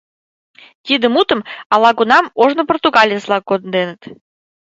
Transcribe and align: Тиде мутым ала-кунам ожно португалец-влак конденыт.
Тиде 0.85 1.07
мутым 1.15 1.39
ала-кунам 1.73 2.25
ожно 2.43 2.63
португалец-влак 2.69 3.43
конденыт. 3.49 4.01